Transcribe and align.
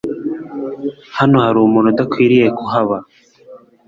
Hano 1.17 1.35
hari 1.45 1.57
umuntu 1.61 1.87
udakwiriye 1.91 2.47
kuhaba 2.57 2.97